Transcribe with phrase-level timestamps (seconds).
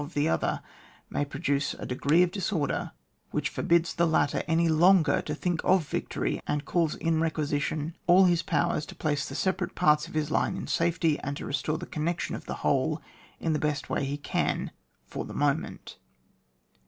[0.03, 0.63] of the other,
[1.11, 2.91] may produce a degree of disorder
[3.29, 7.95] which forbids the lat ter any longer to think of victory, and calls in requisition
[8.07, 11.45] all his powers to place the separate parts of his line in safety, and to
[11.45, 12.99] restore the connection of the whole
[13.39, 14.71] in the best way he can
[15.05, 15.97] for the moment.